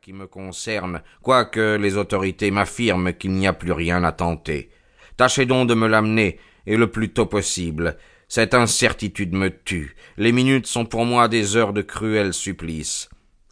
qui 0.00 0.12
me 0.12 0.26
concerne, 0.26 1.02
quoique 1.22 1.76
les 1.76 1.96
autorités 1.96 2.50
m'affirment 2.50 3.12
qu'il 3.12 3.32
n'y 3.32 3.46
a 3.46 3.52
plus 3.52 3.72
rien 3.72 4.04
à 4.04 4.12
tenter. 4.12 4.70
Tâchez 5.16 5.46
donc 5.46 5.68
de 5.68 5.74
me 5.74 5.86
l'amener, 5.86 6.38
et 6.66 6.76
le 6.76 6.90
plus 6.90 7.12
tôt 7.12 7.26
possible. 7.26 7.96
Cette 8.28 8.54
incertitude 8.54 9.32
me 9.32 9.48
tue. 9.48 9.96
Les 10.16 10.32
minutes 10.32 10.66
sont 10.66 10.86
pour 10.86 11.04
moi 11.04 11.28
des 11.28 11.56
heures 11.56 11.72
de 11.72 11.82
cruel 11.82 12.32
supplice. 12.32 13.08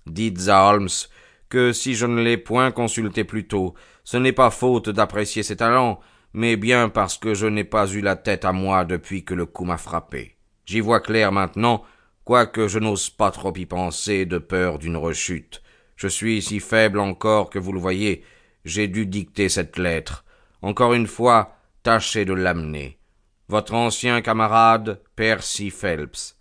Dites 0.06 0.48
à 0.48 0.68
Holmes 0.68 0.88
que 1.48 1.72
si 1.72 1.94
je 1.94 2.06
ne 2.06 2.22
l'ai 2.22 2.36
point 2.36 2.70
consulté 2.70 3.24
plus 3.24 3.46
tôt, 3.48 3.74
ce 4.04 4.16
n'est 4.16 4.32
pas 4.32 4.50
faute 4.50 4.90
d'apprécier 4.90 5.42
ses 5.42 5.56
talents, 5.56 6.00
mais 6.32 6.56
bien 6.56 6.88
parce 6.88 7.18
que 7.18 7.34
je 7.34 7.46
n'ai 7.46 7.64
pas 7.64 7.88
eu 7.88 8.00
la 8.00 8.16
tête 8.16 8.44
à 8.44 8.52
moi 8.52 8.84
depuis 8.84 9.24
que 9.24 9.34
le 9.34 9.46
coup 9.46 9.64
m'a 9.64 9.78
frappé. 9.78 10.36
J'y 10.66 10.80
vois 10.80 11.00
clair 11.00 11.32
maintenant, 11.32 11.82
quoique 12.24 12.68
je 12.68 12.78
n'ose 12.78 13.10
pas 13.10 13.30
trop 13.30 13.54
y 13.56 13.66
penser 13.66 14.26
de 14.26 14.38
peur 14.38 14.78
d'une 14.78 14.96
rechute. 14.96 15.62
Je 15.98 16.06
suis 16.06 16.40
si 16.42 16.60
faible 16.60 17.00
encore 17.00 17.50
que 17.50 17.58
vous 17.58 17.72
le 17.72 17.80
voyez, 17.80 18.22
j'ai 18.64 18.86
dû 18.86 19.04
dicter 19.04 19.48
cette 19.48 19.78
lettre. 19.78 20.24
Encore 20.62 20.94
une 20.94 21.08
fois, 21.08 21.56
tâchez 21.82 22.24
de 22.24 22.32
l'amener. 22.32 23.00
Votre 23.48 23.74
ancien 23.74 24.20
camarade, 24.20 25.00
Percy 25.16 25.70
Phelps. 25.70 26.36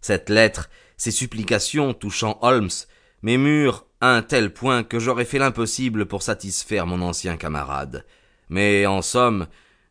Cette 0.00 0.30
lettre, 0.30 0.70
ces 0.96 1.10
supplications 1.10 1.92
touchant 1.92 2.38
Holmes, 2.40 2.70
m'émurent 3.20 3.84
à 4.00 4.16
un 4.16 4.22
tel 4.22 4.50
point 4.50 4.82
que 4.82 4.98
j'aurais 4.98 5.26
fait 5.26 5.38
l'impossible 5.38 6.06
pour 6.06 6.22
satisfaire 6.22 6.86
mon 6.86 7.02
ancien 7.02 7.36
camarade. 7.36 8.06
Mais 8.48 8.86
en 8.86 9.02
somme, 9.02 9.46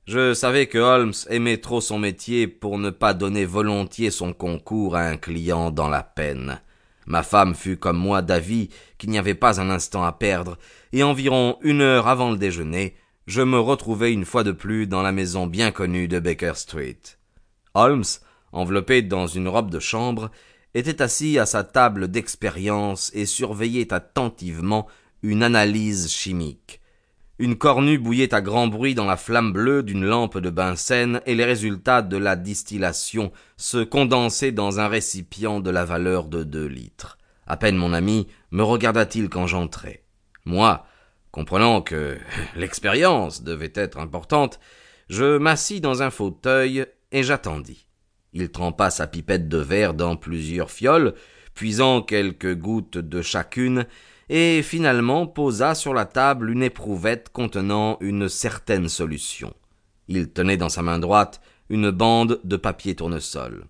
je 0.05 0.36
savais 0.36 0.68
que 0.68 0.77
Holmes 0.77 1.14
aimait 1.30 1.58
trop 1.58 1.82
son 1.82 1.98
métier 1.98 2.48
pour 2.48 2.77
ne 2.77 2.91
pas 2.91 3.14
donner 3.14 3.45
volontiers 3.45 4.12
son 4.12 4.34
concours 4.34 4.95
à 4.95 5.02
un 5.02 5.18
client 5.18 5.72
dans 5.72 5.90
la 5.90 6.04
peine. 6.04 6.62
Ma 7.08 7.23
femme 7.23 7.56
fut 7.56 7.78
comme 7.78 7.97
moi 7.97 8.22
d'avis 8.22 8.70
qu'il 8.97 9.09
n'y 9.09 9.17
avait 9.17 9.36
pas 9.36 9.59
un 9.59 9.70
instant 9.70 10.03
à 10.03 10.12
perdre, 10.12 10.58
et 10.94 11.03
environ 11.03 11.58
une 11.62 11.81
heure 11.81 12.08
avant 12.08 12.31
le 12.31 12.38
déjeuner, 12.38 12.95
je 13.25 13.42
me 13.42 13.59
retrouvai 13.59 14.14
une 14.14 14.25
fois 14.25 14.44
de 14.44 14.52
plus 14.52 14.86
dans 14.86 15.02
la 15.02 15.12
maison 15.12 15.47
bien 15.47 15.72
connue 15.72 16.08
de 16.08 16.19
Baker 16.19 16.53
Street. 16.56 17.00
Holmes, 17.73 18.03
enveloppé 18.52 19.02
dans 19.02 19.28
une 19.28 19.47
robe 19.47 19.72
de 19.72 19.80
chambre, 19.80 20.30
était 20.75 21.02
assis 21.02 21.40
à 21.40 21.45
sa 21.45 21.64
table 21.64 22.09
d'expérience 22.09 23.12
et 23.16 23.25
surveillait 23.25 23.94
attentivement 23.94 24.88
une 25.23 25.42
analyse 25.42 26.12
chimique. 26.12 26.81
Une 27.38 27.58
cornue 27.58 27.97
bouillait 27.97 28.33
à 28.33 28.41
grand 28.41 28.67
bruit 28.67 28.95
dans 28.95 29.05
la 29.05 29.17
flamme 29.17 29.52
bleue 29.52 29.83
d'une 29.83 30.05
lampe 30.05 30.38
de 30.38 30.50
Bunsen 30.50 31.19
et 31.25 31.36
les 31.36 31.44
résultats 31.44 32.02
de 32.02 32.16
la 32.16 32.38
distillation 32.38 33.33
se 33.58 33.83
condensaient 33.83 34.53
dans 34.53 34.80
un 34.80 34.88
récipient 34.88 35.59
de 35.59 35.69
la 35.69 35.83
valeur 35.83 36.28
de 36.28 36.44
deux 36.44 36.66
litres. 36.66 37.17
À 37.45 37.58
peine 37.58 37.75
mon 37.75 37.91
ami 37.91 38.28
me 38.52 38.63
regarda-t-il 38.63 39.28
quand 39.28 39.47
j'entrai. 39.47 40.06
Moi, 40.45 40.86
comprenant 41.31 41.81
que 41.81 42.17
l'expérience 42.56 43.44
devait 43.44 43.73
être 43.75 44.00
importante, 44.00 44.61
je 45.09 45.38
m'assis 45.38 45.81
dans 45.81 46.03
un 46.03 46.11
fauteuil 46.11 46.86
et 47.11 47.22
j'attendis. 47.22 47.86
Il 48.31 48.50
trempa 48.50 48.89
sa 48.89 49.08
pipette 49.08 49.50
de 49.50 49.58
verre 49.58 49.94
dans 49.94 50.16
plusieurs 50.16 50.72
fioles, 50.72 51.13
puisant 51.53 52.02
quelques 52.02 52.56
gouttes 52.56 52.97
de 52.97 53.22
chacune, 53.22 53.86
et 54.30 54.62
finalement 54.64 55.28
posa 55.28 55.76
sur 55.76 55.94
la 55.94 56.06
table 56.06 56.50
une 56.50 56.64
éprouvette 56.64 57.30
contenant 57.30 57.98
une 58.02 58.30
certaine 58.30 58.90
solution. 58.90 59.54
Il 60.08 60.31
tenait 60.31 60.58
dans 60.58 60.70
sa 60.70 60.81
main 60.81 61.00
droite 61.00 61.42
une 61.70 61.92
bande 61.92 62.40
de 62.44 62.58
papier 62.58 62.96
tournesol. 62.96 63.66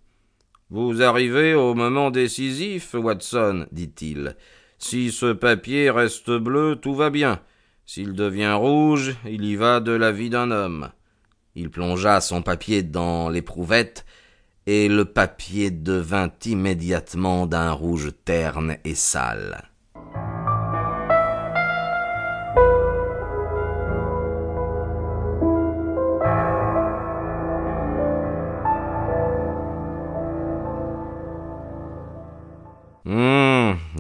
Vous 0.70 1.02
arrivez 1.02 1.54
au 1.54 1.74
moment 1.76 2.12
décisif, 2.12 2.94
Watson, 2.96 3.68
dit-il. 3.72 4.36
Si 4.80 5.12
ce 5.12 5.32
papier 5.32 5.90
reste 5.90 6.32
bleu, 6.32 6.76
tout 6.76 6.96
va 6.96 7.10
bien. 7.10 7.40
S'il 7.86 8.14
devient 8.14 8.54
rouge, 8.54 9.16
il 9.26 9.46
y 9.46 9.56
va 9.56 9.80
de 9.80 9.92
la 9.92 10.12
vie 10.12 10.30
d'un 10.30 10.52
homme. 10.52 10.90
Il 11.54 11.70
plongea 11.70 12.20
son 12.20 12.42
papier 12.42 12.84
dans 12.84 13.30
l'éprouvette, 13.30 14.06
et 14.66 14.90
le 14.90 15.06
papier 15.06 15.70
devint 15.70 16.32
immédiatement 16.46 17.46
d'un 17.46 17.72
rouge 17.72 18.12
terne 18.26 18.78
et 18.84 18.96
sale. 18.96 19.70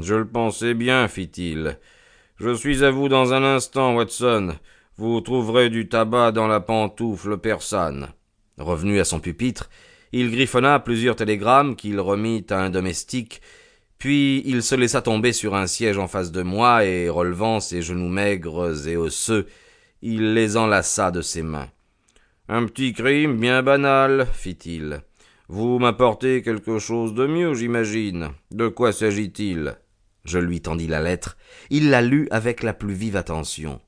Je 0.02 0.16
le 0.16 0.28
pensais 0.28 0.74
bien, 0.74 1.08
fit-il. 1.08 1.80
Je 2.38 2.54
suis 2.54 2.84
à 2.84 2.92
vous 2.92 3.08
dans 3.08 3.34
un 3.34 3.44
instant, 3.44 3.96
Watson. 3.96 4.56
Vous 4.98 5.22
trouverez 5.22 5.70
du 5.70 5.88
tabac 5.88 6.32
dans 6.32 6.48
la 6.48 6.60
pantoufle 6.60 7.38
persane. 7.38 8.10
Revenu 8.58 9.00
à 9.00 9.06
son 9.06 9.20
pupitre, 9.20 9.70
il 10.12 10.32
griffonna 10.32 10.80
plusieurs 10.80 11.16
télégrammes 11.16 11.76
qu'il 11.76 12.00
remit 12.00 12.46
à 12.50 12.62
un 12.62 12.70
domestique, 12.70 13.42
puis 13.98 14.44
il 14.46 14.64
se 14.64 14.76
laissa 14.76 15.02
tomber 15.02 15.34
sur 15.34 15.56
un 15.56 15.68
siège 15.68 15.98
en 15.98 16.08
face 16.08 16.32
de 16.32 16.42
moi 16.42 16.86
et, 16.86 17.10
relevant 17.10 17.60
ses 17.60 17.82
genoux 17.82 18.10
maigres 18.10 18.88
et 18.88 18.98
osseux, 18.98 19.48
il 20.02 20.34
les 20.34 20.58
enlaça 20.58 21.12
de 21.12 21.22
ses 21.22 21.42
mains. 21.42 21.70
Un 22.48 22.66
petit 22.66 22.94
crime 22.94 23.38
bien 23.38 23.64
banal, 23.64 24.28
fit-il. 24.34 25.02
Vous 25.48 25.80
m'apportez 25.80 26.42
quelque 26.42 26.80
chose 26.80 27.14
de 27.14 27.28
mieux, 27.28 27.54
j'imagine. 27.54 28.30
De 28.52 28.68
quoi 28.68 28.92
s'agit-il? 28.92 29.78
Je 30.26 30.40
lui 30.40 30.62
tendis 30.62 30.88
la 30.88 31.02
lettre. 31.02 31.38
Il 31.70 31.90
la 31.90 32.02
lut 32.02 32.28
avec 32.32 32.64
la 32.64 32.74
plus 32.74 32.94
vive 32.94 33.16
attention. 33.16 33.80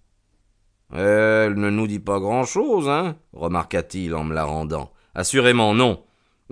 Elle 0.94 1.56
ne 1.56 1.70
nous 1.70 1.88
dit 1.88 2.00
pas 2.00 2.20
grand-chose, 2.20 2.88
hein 2.88 3.18
remarqua-t-il 3.34 4.16
en 4.16 4.24
me 4.24 4.34
la 4.34 4.46
rendant. 4.46 4.94
Assurément 5.16 5.74
non. 5.74 6.04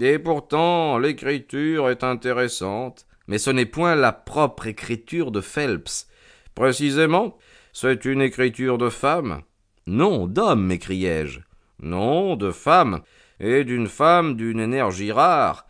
Et 0.01 0.19
pourtant 0.19 0.97
l'écriture 0.97 1.90
est 1.90 2.03
intéressante. 2.03 3.06
Mais 3.28 3.38
ce 3.38 3.50
n'est 3.50 3.66
point 3.66 3.95
la 3.95 4.12
propre 4.12 4.68
écriture 4.68 5.31
de 5.31 5.41
Phelps. 5.41 6.07
Précisément, 6.53 7.38
c'est 7.74 8.06
une 8.06 8.22
écriture 8.22 8.78
de 8.78 8.90
femme. 8.90 9.41
Non, 9.88 10.28
d'homme, 10.28 10.66
m'écriai-je. 10.66 11.40
Non, 11.79 12.35
de 12.35 12.51
femme, 12.51 13.01
et 13.40 13.63
d'une 13.63 13.88
femme 13.88 14.35
d'une 14.35 14.59
énergie 14.59 15.12
rare, 15.12 15.65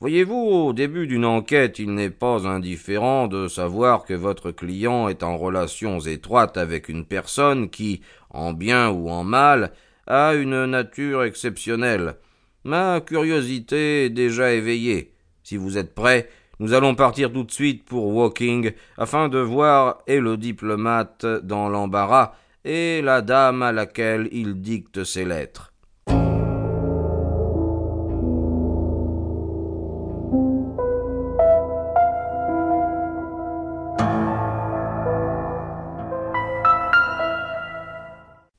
Voyez-vous, 0.00 0.36
au 0.36 0.72
début 0.72 1.08
d'une 1.08 1.24
enquête, 1.24 1.80
il 1.80 1.92
n'est 1.92 2.10
pas 2.10 2.46
indifférent 2.46 3.26
de 3.26 3.48
savoir 3.48 4.04
que 4.04 4.14
votre 4.14 4.52
client 4.52 5.08
est 5.08 5.24
en 5.24 5.36
relations 5.36 5.98
étroites 5.98 6.56
avec 6.56 6.88
une 6.88 7.04
personne 7.04 7.68
qui, 7.68 8.02
en 8.30 8.52
bien 8.52 8.90
ou 8.90 9.10
en 9.10 9.24
mal, 9.24 9.72
a 10.06 10.34
une 10.34 10.66
nature 10.66 11.24
exceptionnelle. 11.24 12.14
Ma 12.62 13.00
curiosité 13.00 14.04
est 14.04 14.10
déjà 14.10 14.52
éveillée. 14.52 15.14
Si 15.42 15.56
vous 15.56 15.76
êtes 15.76 15.96
prêt, 15.96 16.28
nous 16.60 16.74
allons 16.74 16.94
partir 16.94 17.32
tout 17.32 17.42
de 17.42 17.50
suite 17.50 17.84
pour 17.84 18.06
Woking, 18.06 18.70
afin 18.98 19.28
de 19.28 19.40
voir 19.40 19.98
et 20.06 20.20
le 20.20 20.36
diplomate 20.36 21.26
dans 21.42 21.68
l'embarras, 21.68 22.34
et 22.64 23.02
la 23.02 23.20
dame 23.20 23.62
à 23.62 23.72
laquelle 23.72 24.28
il 24.30 24.60
dicte 24.60 25.02
ses 25.02 25.24
lettres. 25.24 25.72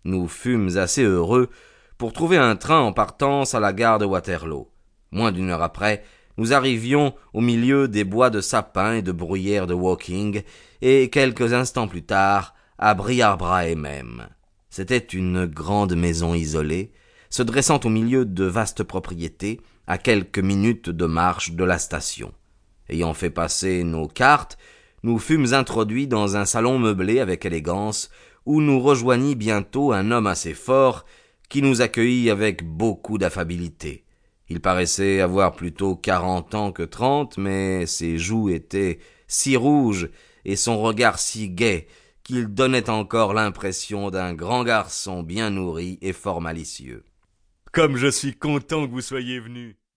Nous 0.09 0.27
fûmes 0.27 0.75
assez 0.75 1.03
heureux 1.03 1.49
pour 1.99 2.13
trouver 2.13 2.37
un 2.37 2.55
train 2.55 2.79
en 2.79 2.93
partance 2.93 3.53
à 3.53 3.59
la 3.59 3.73
gare 3.73 3.99
de 3.99 4.05
Waterloo. 4.05 4.71
Moins 5.11 5.31
d'une 5.31 5.51
heure 5.51 5.61
après, 5.61 6.03
nous 6.37 6.51
arrivions 6.51 7.13
au 7.31 7.41
milieu 7.41 7.87
des 7.87 8.05
bois 8.05 8.31
de 8.31 8.41
sapins 8.41 8.95
et 8.95 9.01
de 9.03 9.11
bruyères 9.11 9.67
de 9.67 9.75
Woking, 9.75 10.41
et 10.81 11.11
quelques 11.11 11.53
instants 11.53 11.87
plus 11.87 12.01
tard, 12.01 12.55
à 12.79 12.95
Briarbrae 12.95 13.75
même. 13.75 14.29
C'était 14.71 14.97
une 14.97 15.45
grande 15.45 15.95
maison 15.95 16.33
isolée, 16.33 16.91
se 17.29 17.43
dressant 17.43 17.79
au 17.83 17.89
milieu 17.89 18.25
de 18.25 18.45
vastes 18.45 18.81
propriétés, 18.81 19.61
à 19.85 19.99
quelques 19.99 20.39
minutes 20.39 20.89
de 20.89 21.05
marche 21.05 21.51
de 21.51 21.63
la 21.63 21.77
station. 21.77 22.33
Ayant 22.89 23.13
fait 23.13 23.29
passer 23.29 23.83
nos 23.83 24.07
cartes, 24.07 24.57
nous 25.03 25.19
fûmes 25.19 25.53
introduits 25.53 26.07
dans 26.07 26.35
un 26.35 26.45
salon 26.45 26.79
meublé 26.79 27.19
avec 27.19 27.45
élégance, 27.45 28.09
où 28.49 28.61
nous 28.61 28.79
rejoignit 28.79 29.35
bientôt 29.35 29.93
un 29.93 30.09
homme 30.09 30.25
assez 30.25 30.55
fort, 30.55 31.05
qui 31.49 31.61
nous 31.61 31.83
accueillit 31.83 32.31
avec 32.31 32.63
beaucoup 32.63 33.19
d'affabilité. 33.19 34.05
Il 34.47 34.59
paraissait 34.59 35.21
avoir 35.21 35.53
plutôt 35.53 35.95
quarante 35.95 36.55
ans 36.55 36.71
que 36.71 36.81
trente, 36.81 37.37
mais 37.37 37.85
ses 37.85 38.17
joues 38.17 38.49
étaient 38.49 38.97
si 39.27 39.55
rouges 39.55 40.09
et 40.45 40.55
son 40.55 40.81
regard 40.81 41.19
si 41.19 41.51
gai 41.51 41.85
qu'il 42.23 42.47
donnait 42.47 42.89
encore 42.89 43.35
l'impression 43.35 44.09
d'un 44.09 44.33
grand 44.33 44.63
garçon 44.63 45.21
bien 45.21 45.51
nourri 45.51 45.99
et 46.01 46.11
fort 46.11 46.41
malicieux. 46.41 47.03
Comme 47.71 47.97
je 47.97 48.07
suis 48.07 48.33
content 48.33 48.87
que 48.87 48.91
vous 48.91 49.01
soyez 49.01 49.39
venu. 49.39 49.78